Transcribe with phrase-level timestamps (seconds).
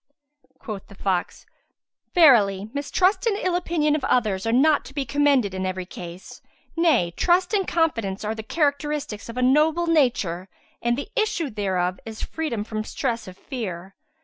[0.63, 1.45] '"Quoth the fox,
[2.15, 6.41] "Verily mistrust and ill opinion of others are not to be commended in every case;
[6.75, 10.49] nay trust and confidence are the characteristics of a noble nature
[10.81, 13.93] and the issue thereof is freedom from stress of fear.